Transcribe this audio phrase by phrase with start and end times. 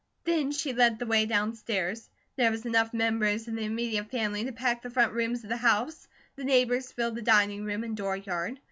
[0.23, 2.09] Then she led the way downstairs.
[2.35, 5.57] There were enough members of the immediate family to pack the front rooms of the
[5.57, 8.57] house, the neighbours filled the dining room and dooryard.